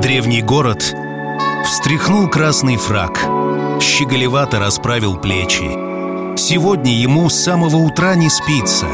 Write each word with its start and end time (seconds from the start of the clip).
Древний 0.00 0.40
город 0.40 0.96
встряхнул 1.62 2.26
красный 2.26 2.76
фраг, 2.76 3.20
щеголевато 3.82 4.58
расправил 4.58 5.18
плечи. 5.18 6.38
Сегодня 6.38 6.94
ему 6.96 7.28
с 7.28 7.34
самого 7.34 7.76
утра 7.76 8.14
не 8.14 8.30
спится. 8.30 8.86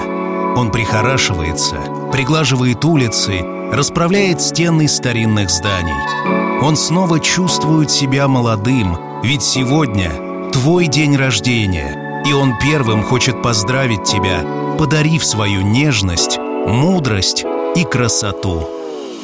Он 0.57 0.73
прихорашивается, 0.73 1.77
приглаживает 2.11 2.85
улицы, 2.85 3.41
расправляет 3.73 4.41
стены 4.41 4.89
старинных 4.89 5.49
зданий. 5.49 6.61
Он 6.61 6.77
снова 6.77 7.21
чувствует 7.21 7.89
себя 7.93 8.27
молодым, 8.27 8.99
ведь 9.23 9.43
сегодня 9.43 10.11
твой 10.53 10.89
день 10.89 11.15
рождения, 11.15 12.23
и 12.27 12.33
он 12.33 12.59
первым 12.59 13.05
хочет 13.05 13.43
поздравить 13.45 14.03
тебя, 14.03 14.41
подарив 14.77 15.25
свою 15.25 15.61
нежность, 15.61 16.37
мудрость 16.39 17.45
и 17.77 17.85
красоту. 17.85 18.76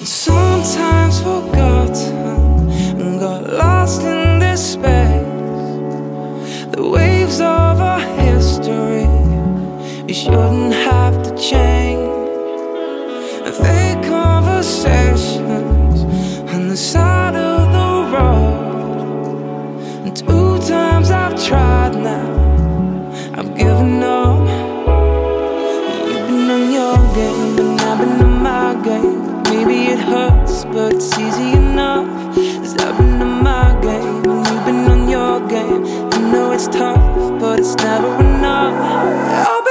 Sometimes 0.05 1.21
forgotten 1.21 2.69
and 3.01 3.21
got 3.21 3.49
lost 3.53 4.03
in 4.03 4.41
this 4.41 4.73
space. 4.73 5.27
The 6.75 6.83
waves 6.89 7.41
of 7.41 7.81
our 7.81 8.01
history 8.01 9.07
we 10.05 10.13
shouldn't 10.13 10.75
have 10.75 11.23
to 11.23 11.31
change. 11.39 12.11
Fake 13.53 14.03
conversations 14.09 16.03
on 16.53 16.69
the 16.69 16.77
side 16.77 17.37
of 17.37 17.73
the 17.73 18.17
road. 18.17 18.52
It's 37.63 37.77
never 37.77 38.19
enough. 38.19 38.75
Oh, 39.47 39.62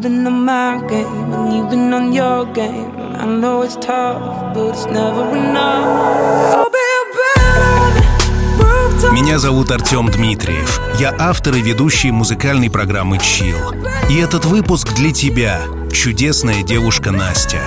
Been 0.00 0.26
on 0.26 0.46
my 0.46 0.80
game 0.88 1.34
and 1.34 1.52
you've 1.52 1.68
been 1.68 1.92
on 1.92 2.14
your 2.14 2.46
game. 2.54 2.90
I 3.18 3.26
know 3.26 3.60
it's 3.60 3.76
tough, 3.76 4.54
but 4.54 4.70
it's 4.70 4.86
never 4.86 5.28
enough. 5.36 6.56
Rooftop. 8.58 9.12
Меня 9.12 9.38
зовут 9.38 9.70
Артем 9.70 10.08
Дмитриев. 10.08 10.80
Я 10.98 11.14
автор 11.18 11.56
и 11.56 11.60
ведущий 11.60 12.10
музыкальной 12.12 12.70
программы 12.70 13.18
«Чил». 13.18 13.58
И 14.08 14.16
этот 14.16 14.46
выпуск 14.46 14.94
для 14.94 15.12
тебя, 15.12 15.60
чудесная 15.92 16.62
девушка 16.62 17.10
Настя. 17.10 17.60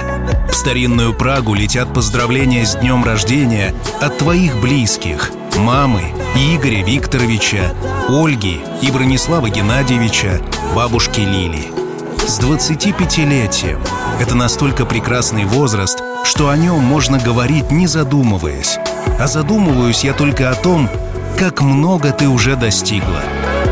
В 0.50 0.56
старинную 0.56 1.14
Прагу 1.14 1.54
летят 1.54 1.94
поздравления 1.94 2.66
с 2.66 2.76
днем 2.76 3.04
рождения 3.04 3.76
от 4.02 4.18
твоих 4.18 4.60
близких– 4.60 5.30
мамы, 5.58 6.04
Игоря 6.36 6.84
Викторовича, 6.84 7.76
Ольги 8.10 8.60
и 8.82 8.90
Бронислава 8.92 9.50
Геннадьевича, 9.50 10.42
бабушки 10.76 11.20
Лили. 11.20 11.83
С 12.25 12.39
25-летием. 12.39 13.85
Это 14.22 14.34
настолько 14.34 14.85
прекрасный 14.85 15.44
возраст, 15.44 16.01
что 16.23 16.47
о 16.47 16.56
нем 16.56 16.79
можно 16.79 17.19
говорить 17.19 17.69
не 17.69 17.85
задумываясь. 17.85 18.79
А 19.19 19.28
задумываюсь 19.28 20.06
я 20.06 20.13
только 20.13 20.50
о 20.50 20.56
том, 20.56 20.89
как 21.38 21.61
много 21.61 22.11
ты 22.11 22.29
уже 22.29 22.56
достигла. 22.56 23.19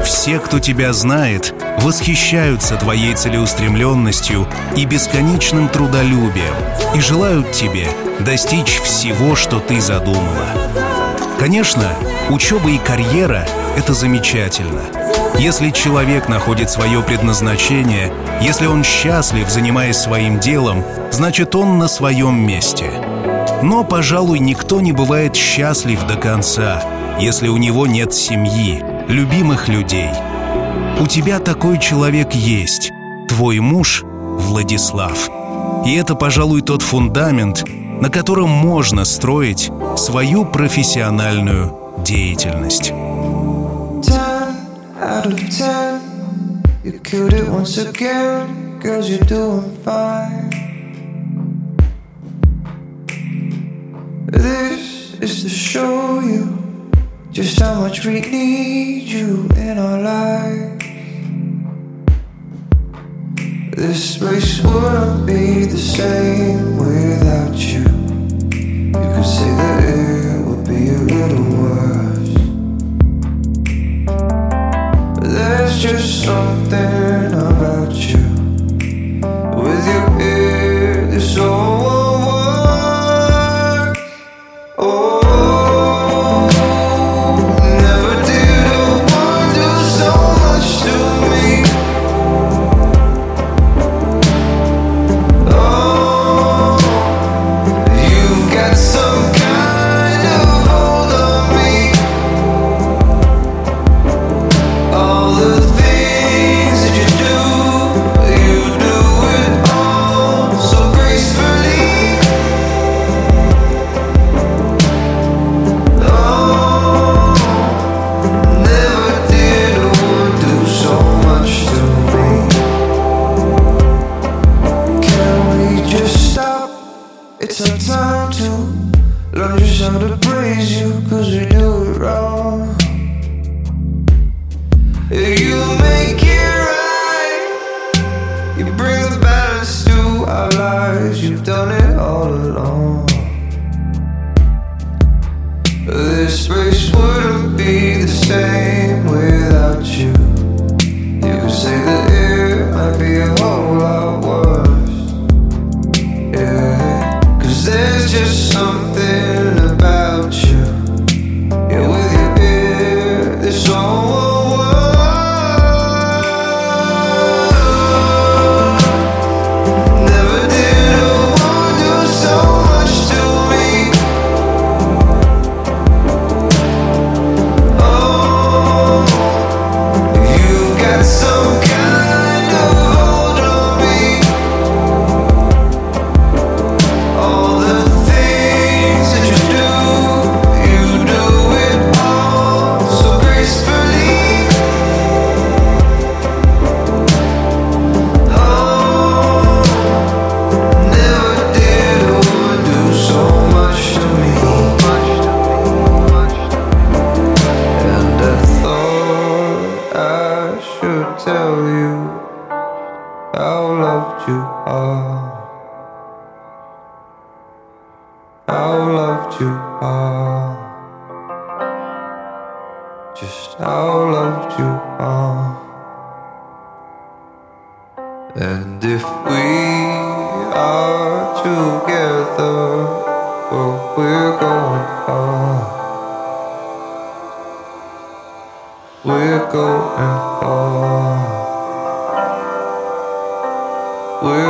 Все, 0.04 0.38
кто 0.38 0.60
тебя 0.60 0.92
знает, 0.92 1.54
восхищаются 1.80 2.76
твоей 2.76 3.16
целеустремленностью 3.16 4.46
и 4.76 4.84
бесконечным 4.84 5.70
трудолюбием 5.70 6.54
и 6.94 7.00
желают 7.00 7.54
тебе 7.54 7.88
достичь 8.20 8.82
всего, 8.82 9.36
что 9.36 9.60
ты 9.62 9.80
задумала. 9.80 10.48
Конечно, 11.40 11.94
учеба 12.30 12.70
и 12.70 12.78
карьера— 12.78 13.48
это 13.78 13.94
замечательно. 13.94 15.01
Если 15.42 15.72
человек 15.72 16.30
находит 16.30 16.70
свое 16.70 17.02
предназначение, 17.02 18.14
если 18.44 18.68
он 18.68 18.84
счастлив, 18.84 19.50
занимаясь 19.50 19.98
своим 19.98 20.40
делом, 20.40 20.84
значит 21.12 21.56
он 21.56 21.80
на 21.80 21.88
своем 21.88 22.46
месте. 22.46 22.92
Но, 23.64 23.84
пожалуй, 23.84 24.38
никто 24.38 24.82
не 24.82 24.92
бывает 24.92 25.36
счастлив 25.36 26.04
до 26.04 26.16
конца, 26.16 26.84
если 27.20 27.48
у 27.48 27.58
него 27.58 27.88
нет 27.88 28.14
семьи, 28.14 28.84
любимых 29.08 29.68
людей. 29.68 30.12
У 31.00 31.08
тебя 31.08 31.40
такой 31.40 31.80
человек 31.80 32.34
есть, 32.36 32.92
твой 33.28 33.58
муж 33.58 34.04
Владислав. 34.04 35.28
И 35.88 35.96
это, 35.96 36.14
пожалуй, 36.14 36.62
тот 36.62 36.84
фундамент, 36.84 37.66
на 38.00 38.12
котором 38.12 38.50
можно 38.50 39.06
строить 39.06 39.72
свою 39.98 40.46
профессиональную 40.46 41.76
деятельность. 41.98 42.94
Out 45.22 45.34
of 45.34 45.50
ten. 45.56 46.64
You 46.84 47.00
killed 47.00 47.34
it 47.34 47.48
once 47.48 47.78
again. 47.78 48.80
Girls, 48.80 49.08
you're 49.08 49.20
doing 49.20 49.76
fine. 49.84 50.50
This 54.26 55.14
is 55.22 55.44
to 55.44 55.50
show 55.50 56.22
you 56.22 56.90
just 57.30 57.60
how 57.60 57.82
much 57.82 58.04
we 58.04 58.22
need 58.22 59.04
you 59.04 59.48
in 59.58 59.78
our 59.78 60.02
lives. 60.02 60.86
This 63.78 64.18
place 64.18 64.64
wouldn't 64.64 65.28
be 65.28 65.66
the 65.66 65.78
same 65.78 66.78
without 66.78 67.56
you. 67.56 67.84
You 68.98 69.10
could 69.14 69.26
say 69.38 69.52
that 69.62 69.84
it 69.84 70.46
would 70.48 70.68
be 70.68 70.90
a 70.90 70.98
little 70.98 71.46
worse. 71.62 72.01
Just 75.82 76.26
something 76.26 77.34
about 77.34 77.92
you. 77.92 78.20
With 79.58 79.88
your 79.88 80.20
here, 80.20 81.08
this 81.08 81.40
all 81.40 81.81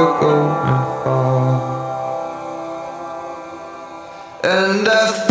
we're 0.01 0.19
going 0.19 1.03
far. 1.03 1.61
And 4.43 4.87
I. 4.87 5.30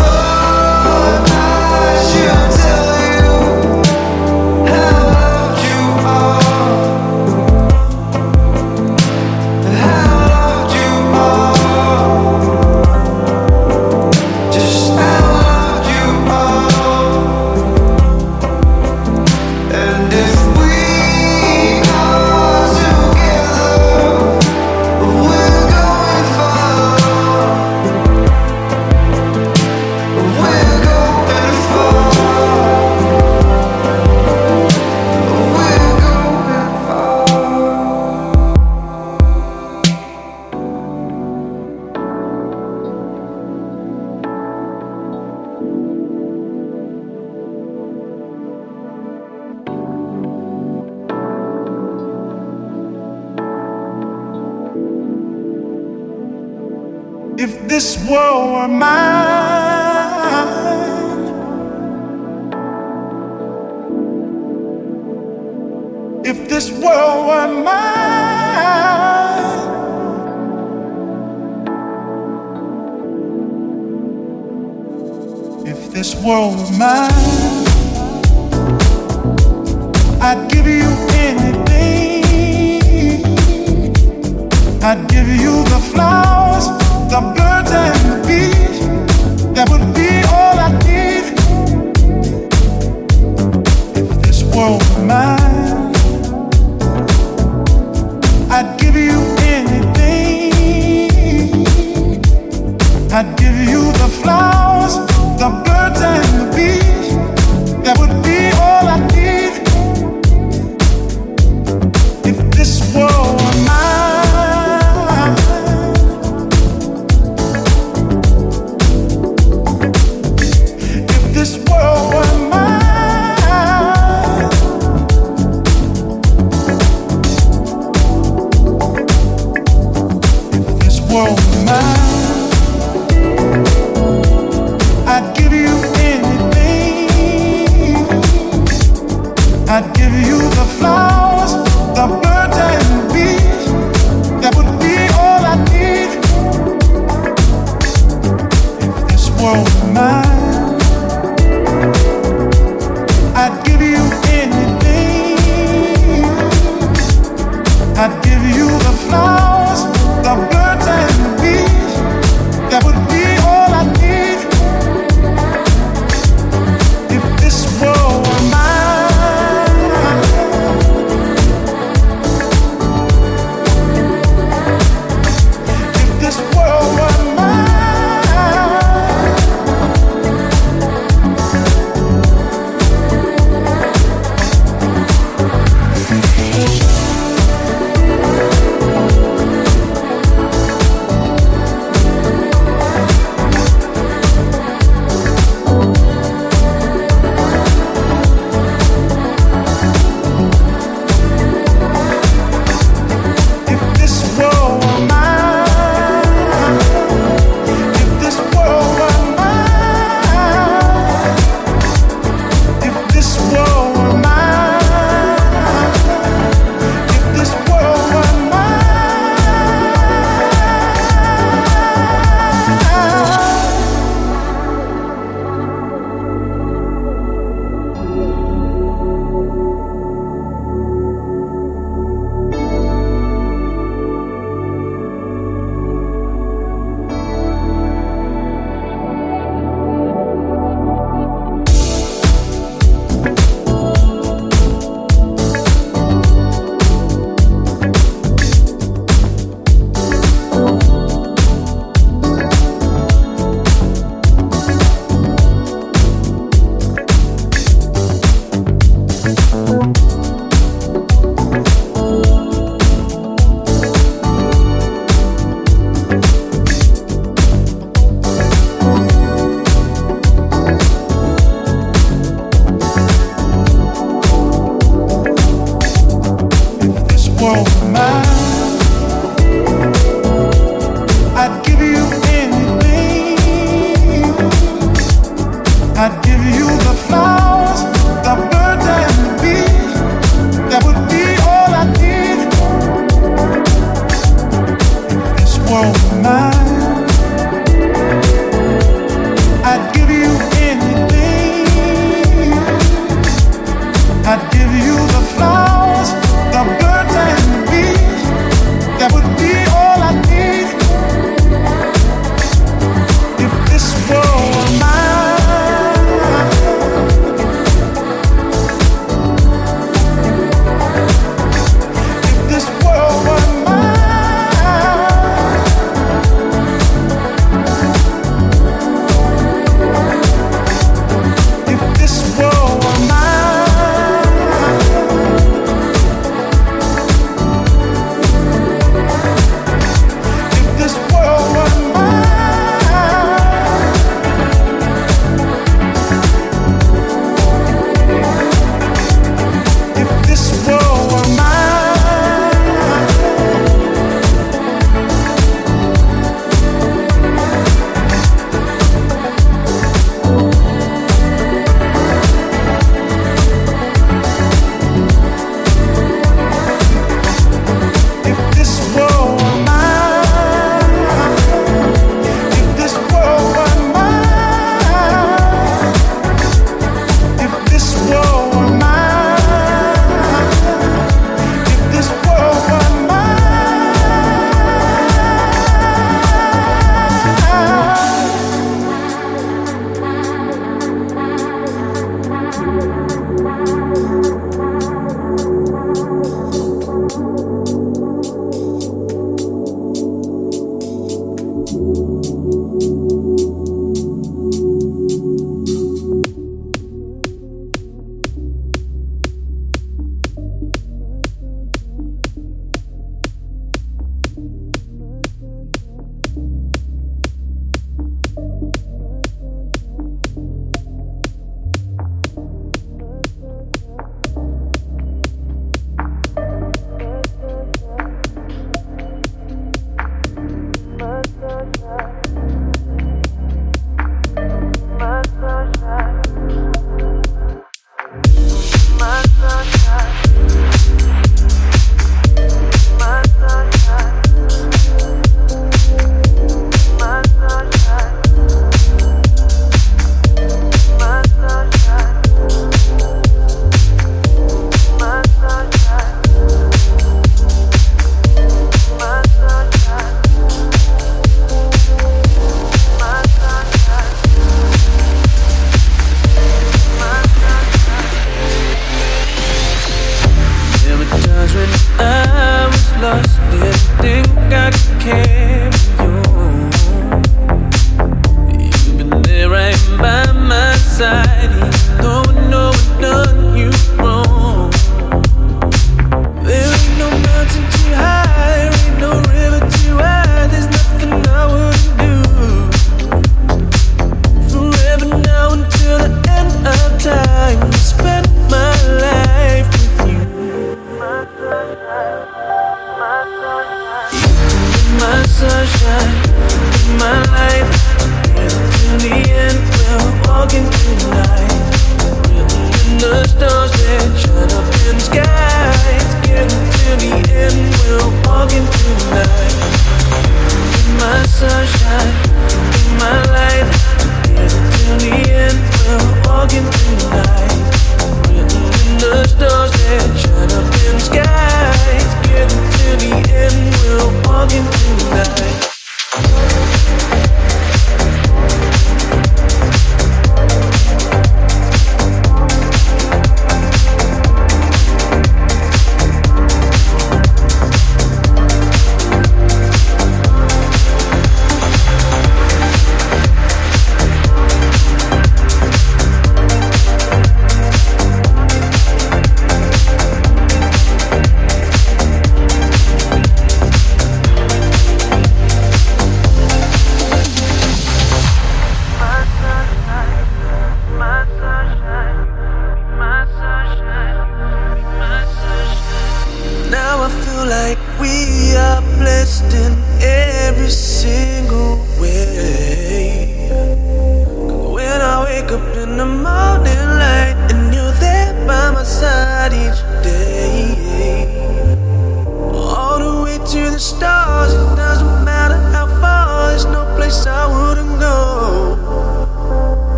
I'd 103.13 103.37
give 103.37 103.57
you 103.69 103.91
the 103.93 104.09
flowers. 104.23 105.10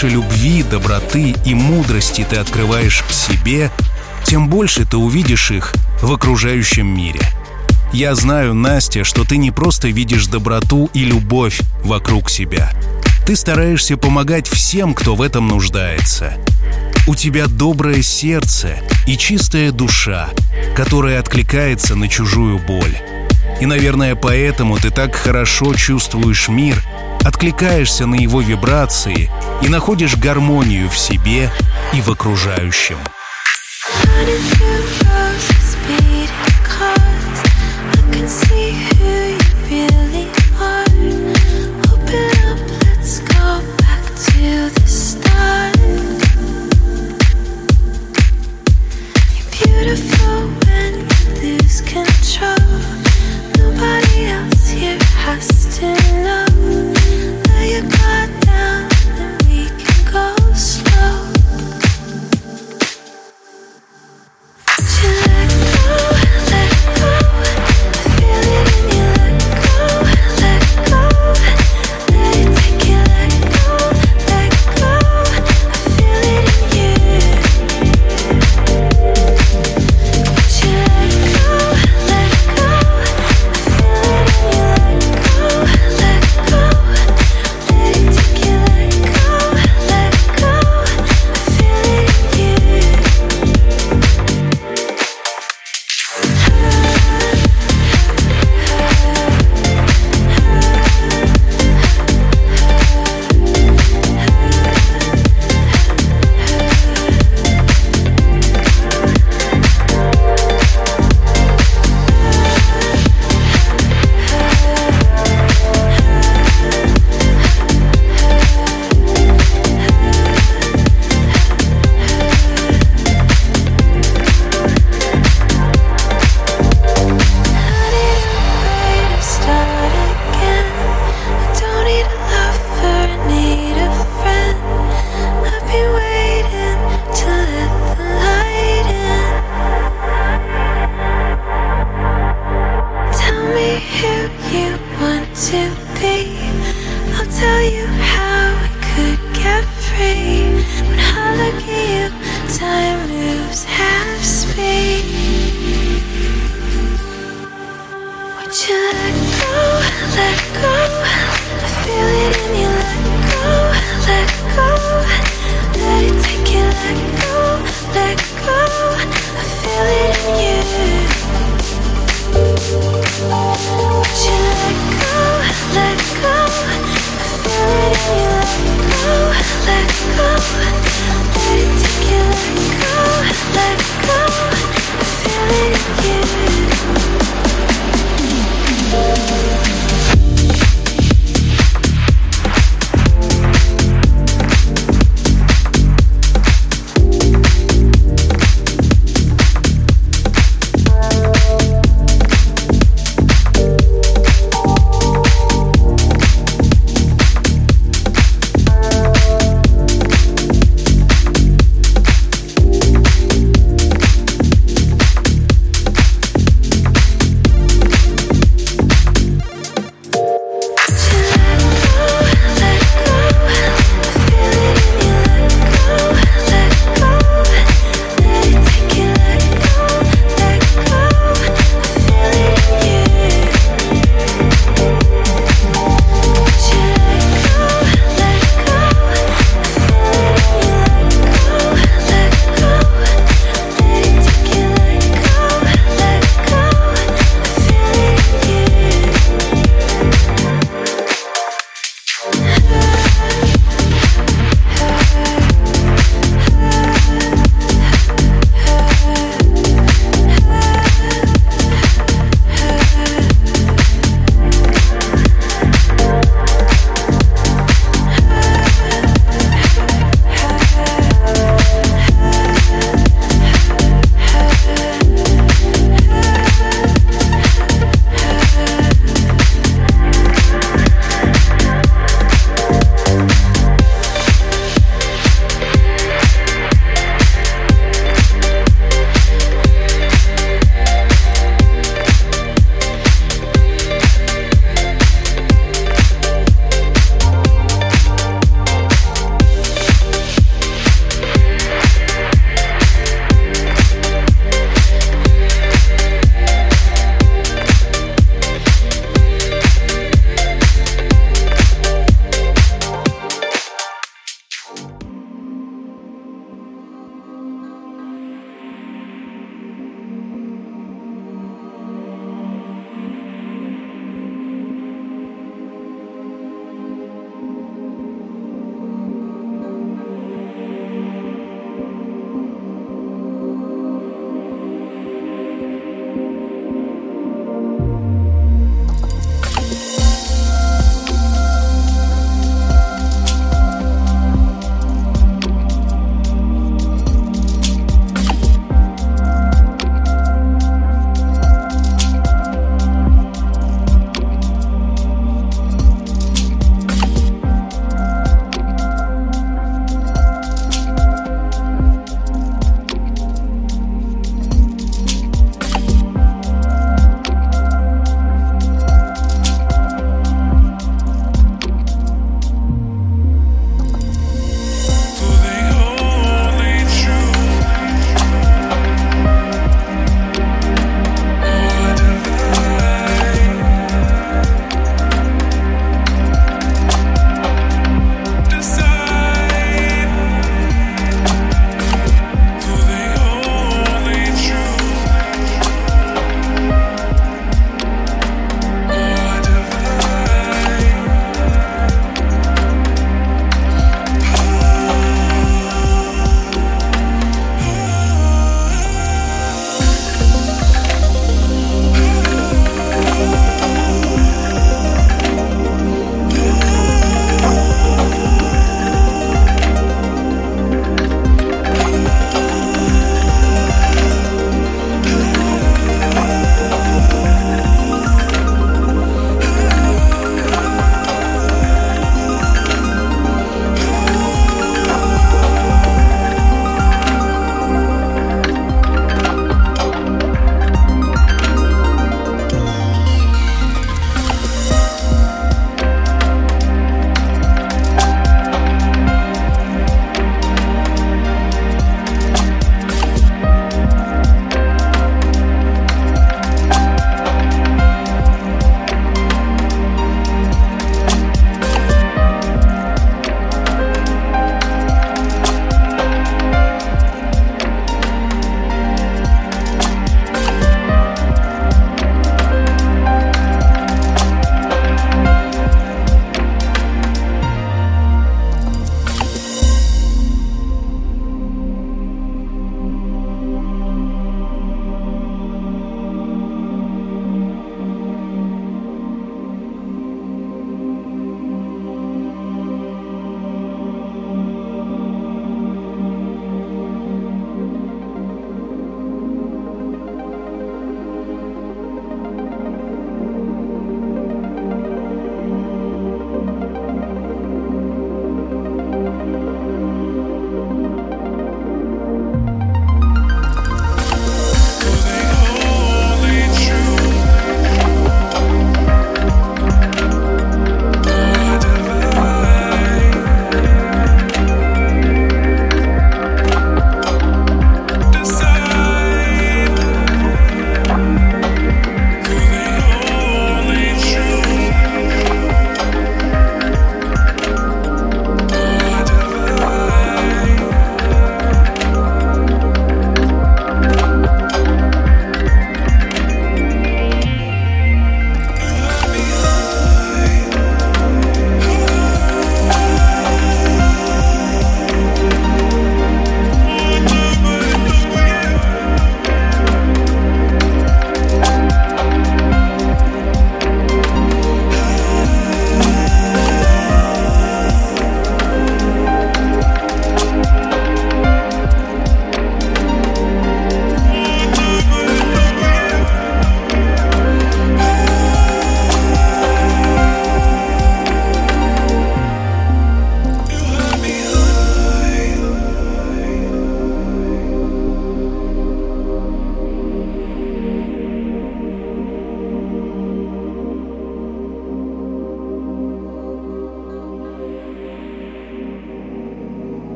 Больше 0.00 0.14
любви, 0.16 0.62
доброты 0.62 1.34
и 1.44 1.52
мудрости 1.52 2.26
ты 2.28 2.36
открываешь 2.36 3.04
себе, 3.10 3.70
тем 4.24 4.48
больше 4.48 4.86
ты 4.86 4.96
увидишь 4.96 5.50
их 5.50 5.74
в 6.00 6.10
окружающем 6.10 6.86
мире. 6.86 7.20
Я 7.92 8.14
знаю, 8.14 8.54
Настя, 8.54 9.04
что 9.04 9.24
ты 9.24 9.36
не 9.36 9.50
просто 9.50 9.88
видишь 9.88 10.26
доброту 10.26 10.88
и 10.94 11.04
любовь 11.04 11.60
вокруг 11.84 12.30
себя. 12.30 12.70
Ты 13.26 13.36
стараешься 13.36 13.98
помогать 13.98 14.48
всем, 14.48 14.94
кто 14.94 15.14
в 15.14 15.20
этом 15.20 15.48
нуждается. 15.48 16.32
У 17.06 17.14
тебя 17.14 17.46
доброе 17.46 18.02
сердце 18.02 18.78
и 19.06 19.18
чистая 19.18 19.70
душа, 19.70 20.30
которая 20.74 21.20
откликается 21.20 21.94
на 21.94 22.08
чужую 22.08 22.58
боль. 22.58 22.96
И, 23.60 23.66
наверное, 23.66 24.14
поэтому 24.14 24.78
ты 24.78 24.88
так 24.90 25.14
хорошо 25.14 25.74
чувствуешь 25.74 26.48
мир 26.48 26.82
откликаешься 27.24 28.06
на 28.06 28.14
его 28.14 28.40
вибрации 28.40 29.30
и 29.62 29.68
находишь 29.68 30.16
гармонию 30.16 30.88
в 30.88 30.98
себе 30.98 31.50
и 31.92 32.00
в 32.00 32.08
окружающем. 32.10 32.98
Beautiful 34.02 34.79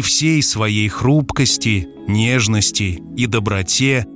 При 0.00 0.06
всей 0.06 0.42
своей 0.42 0.88
хрупкости, 0.88 1.86
нежности 2.08 3.02
и 3.18 3.26
доброте 3.26 4.06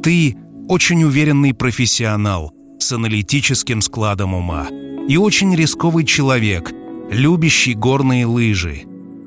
ты 0.00 0.36
очень 0.68 1.02
уверенный 1.02 1.52
профессионал 1.52 2.54
с 2.78 2.92
аналитическим 2.92 3.80
складом 3.80 4.34
ума 4.34 4.68
и 5.08 5.16
очень 5.16 5.52
рисковый 5.56 6.04
человек, 6.04 6.70
любящий 7.10 7.74
горные 7.74 8.24
лыжи. 8.24 8.84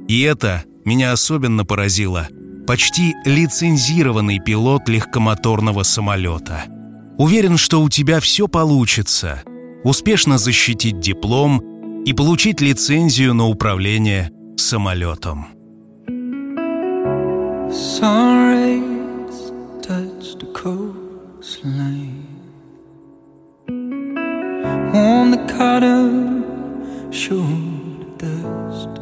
И 0.08 0.22
это 0.22 0.64
меня 0.86 1.12
особенно 1.12 1.66
поразило. 1.66 2.30
Почти 2.66 3.14
лицензированный 3.26 4.40
пилот 4.40 4.88
легкомоторного 4.88 5.84
самолета. 5.84 6.64
Уверен, 7.18 7.58
что 7.58 7.82
у 7.82 7.90
тебя 7.90 8.22
все 8.22 8.48
получится. 8.48 9.44
Успешно 9.84 10.38
защитить 10.38 10.98
диплом 10.98 11.62
и 12.06 12.14
получить 12.14 12.62
лицензию 12.62 13.34
на 13.34 13.48
управление 13.48 14.32
самолетом. 14.56 15.55
Sunrays 17.76 19.52
touch 19.82 20.36
the 20.40 20.46
coastline. 20.54 22.26
On 24.94 25.32
the 25.32 25.44
cutter, 25.54 26.08
showed 27.12 28.18
dust. 28.18 28.94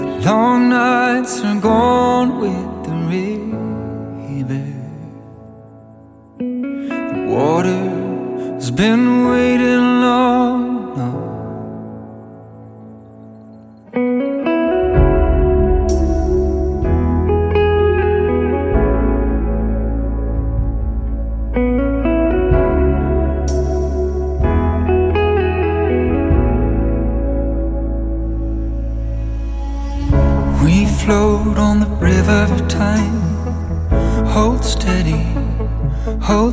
The 0.00 0.10
long 0.24 0.70
nights 0.70 1.44
are 1.44 1.60
gone 1.60 2.40
with 2.40 2.70
the 2.86 2.96
river. 3.12 4.72
The 7.12 7.20
water's 7.28 8.70
been 8.70 9.28
waiting 9.28 10.00
long 10.00 10.67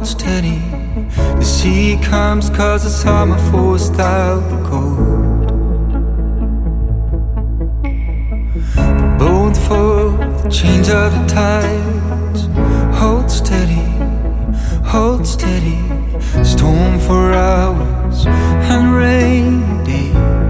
steady. 0.06 0.60
The 1.16 1.44
sea 1.44 1.98
comes 2.02 2.50
cause 2.50 2.84
the 2.84 2.90
summer 2.90 3.38
forced 3.52 4.00
out 4.00 4.42
the 4.50 4.70
cold. 4.70 5.48
The 8.76 9.16
boat 9.18 9.58
for 9.58 10.12
the 10.44 10.50
change 10.50 10.90
of 10.90 11.12
the 11.14 11.26
tides. 11.28 12.48
Hold 13.00 13.32
steady, 13.32 13.86
hold 14.84 15.26
steady. 15.26 15.80
Storm 16.44 17.00
for 17.00 17.34
hours 17.34 18.26
and 18.28 18.94
rain 18.94 19.84
days. 19.84 20.45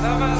Slavas 0.00 0.39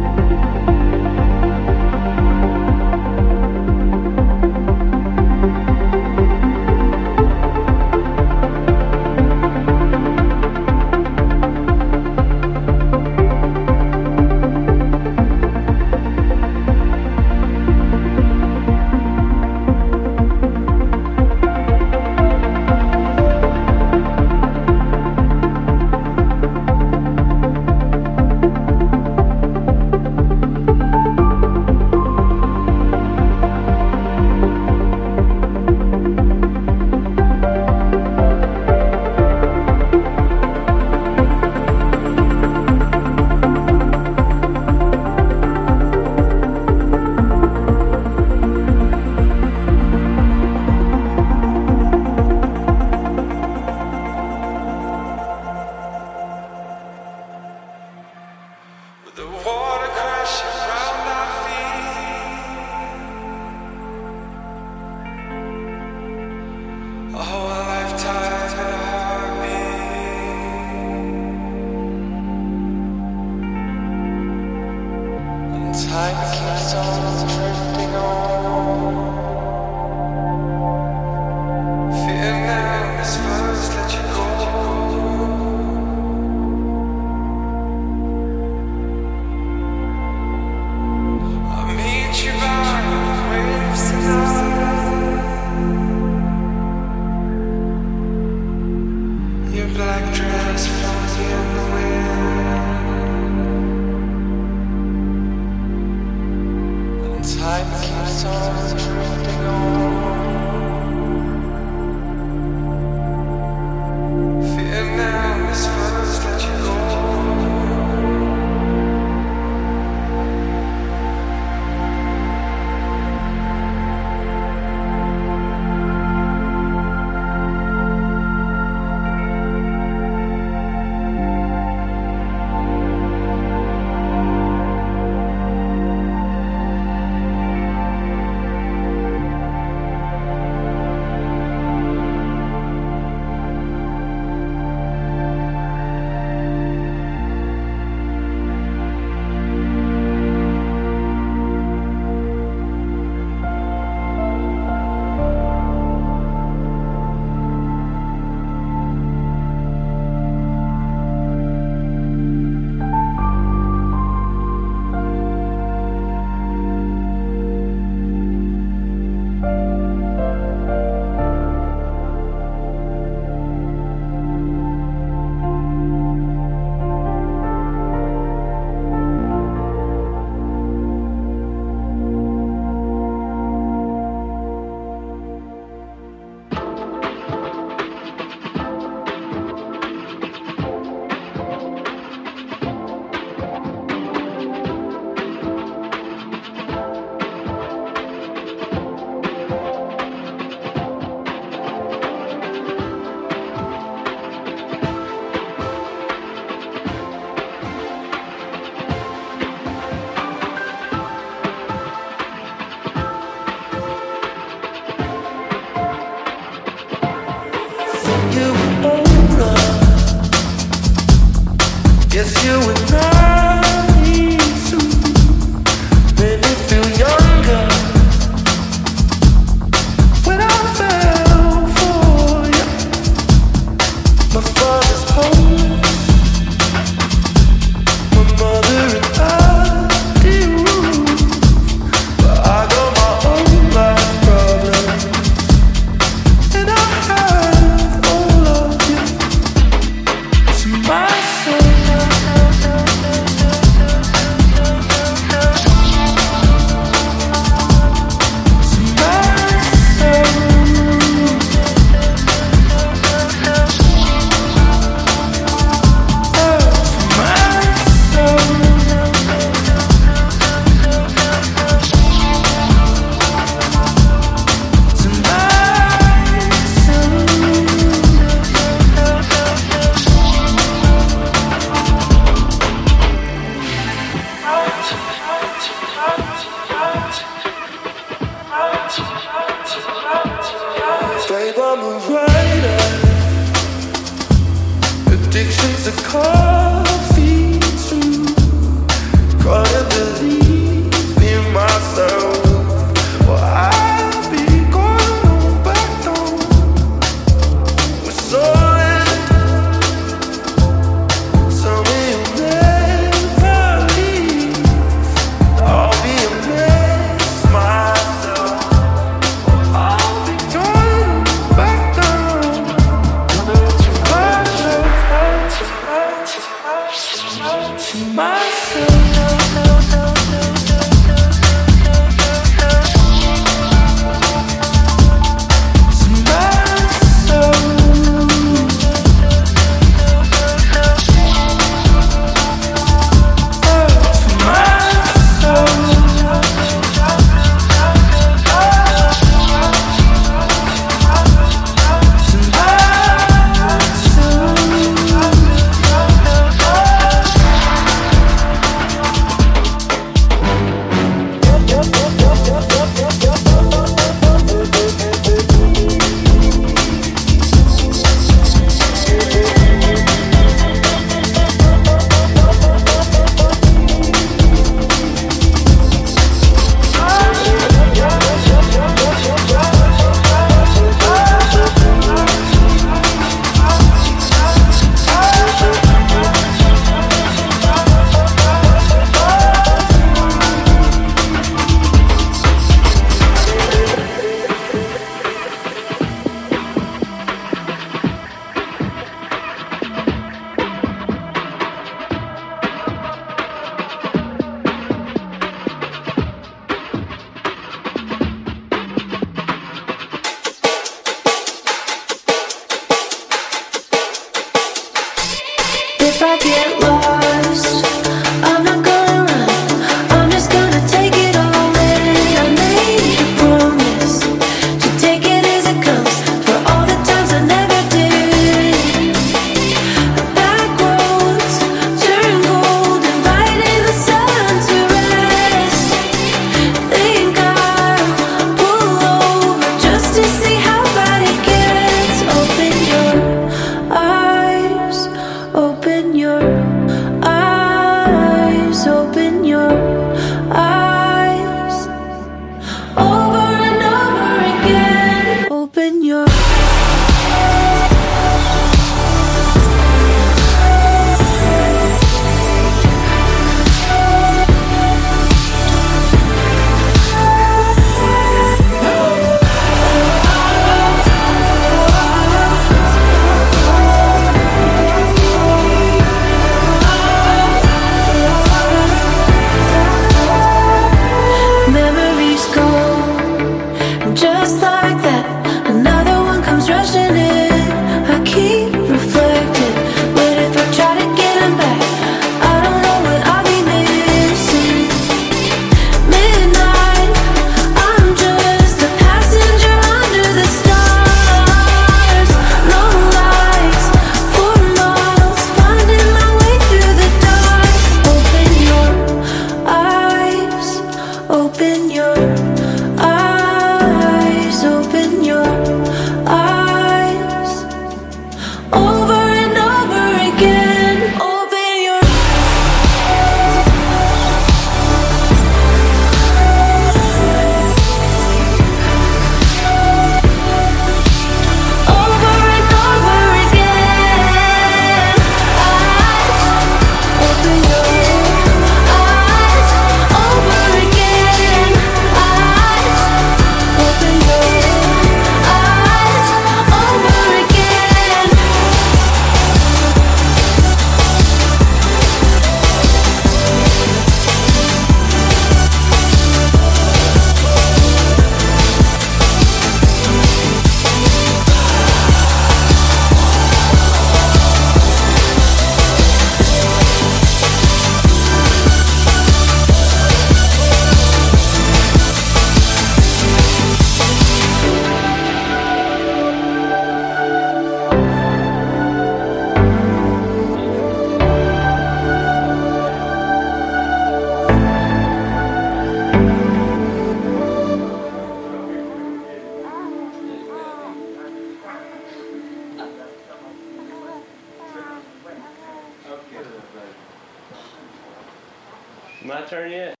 каждый 599.31 599.91
из 599.91 600.00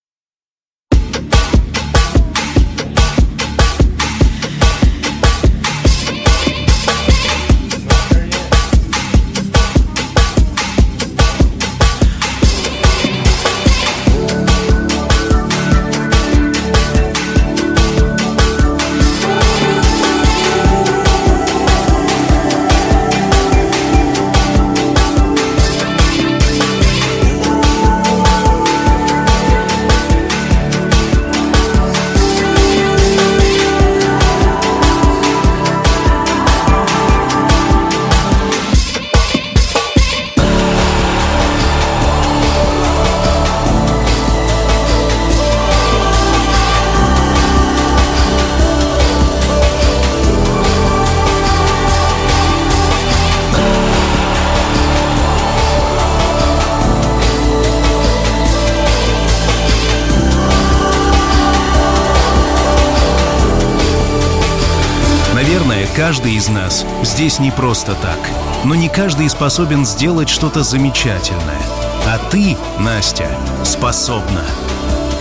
нас 66.71 66.85
здесь 67.03 67.39
не 67.39 67.51
просто 67.51 67.95
так. 67.95 68.17
Но 68.63 68.75
не 68.75 68.87
каждый 68.87 69.29
способен 69.29 69.85
сделать 69.85 70.29
что-то 70.29 70.63
замечательное. 70.63 71.61
А 72.05 72.17
ты, 72.29 72.55
Настя, 72.79 73.27
способна. 73.65 74.41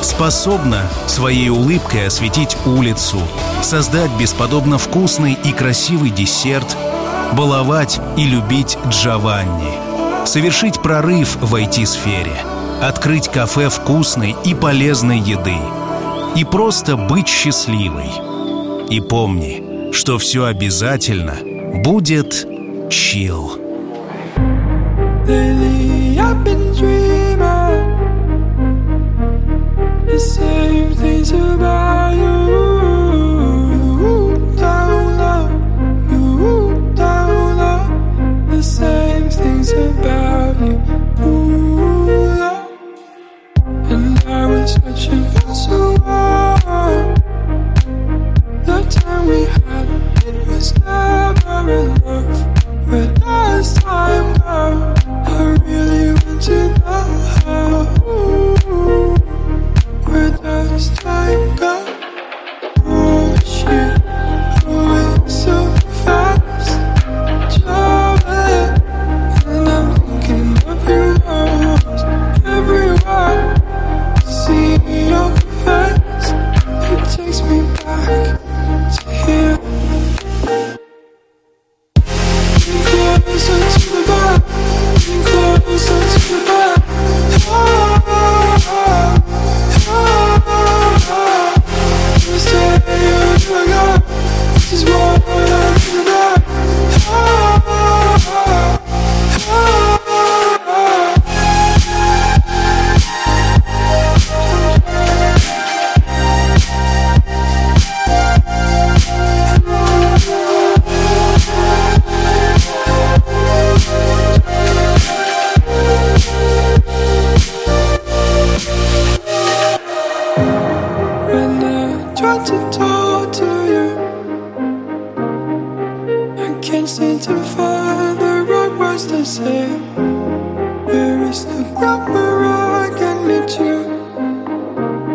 Способна 0.01 0.83
своей 1.09 1.51
улыбкой 1.51 2.07
осветить 2.07 2.57
улицу, 2.65 3.19
создать 3.63 4.11
бесподобно 4.13 4.79
вкусный 4.79 5.37
и 5.45 5.53
красивый 5.53 6.11
десерт, 6.11 6.77
баловать 7.33 8.01
и 8.17 8.25
любить 8.25 8.79
Джованни, 8.89 10.27
совершить 10.27 10.81
прорыв 10.81 11.37
в 11.41 11.55
IT-сфере, 11.55 12.37
открыть 12.81 13.29
кафе 13.29 13.69
вкусной 13.69 14.37
и 14.45 14.55
полезной 14.55 15.19
еды 15.19 15.59
и 16.37 16.45
просто 16.45 16.97
быть 16.97 17.29
счастливой. 17.29 18.11
И 18.89 19.01
помни, 19.01 19.70
что 19.93 20.19
все 20.19 20.45
обязательно 20.45 21.37
будет 21.83 22.47
чил. 22.91 23.59
The 30.11 30.19
same 30.19 30.93
things 30.97 31.31
about. 31.31 32.17
You 32.17 32.40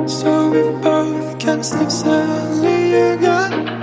So 0.08 0.50
we 0.50 0.62
both 0.82 1.38
can 1.40 1.64
sleep 1.64 1.92
soundly 1.92 2.94
again. 2.94 3.75